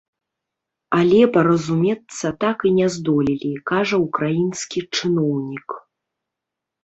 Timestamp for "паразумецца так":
1.35-2.57